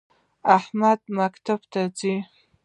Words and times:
احمد 0.57 0.99
مکتب 1.17 1.59
ته 1.71 1.81
ځی 1.97 2.13